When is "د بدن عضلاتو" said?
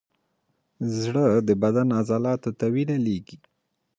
1.47-2.49